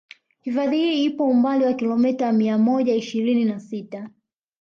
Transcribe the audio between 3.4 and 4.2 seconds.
na sita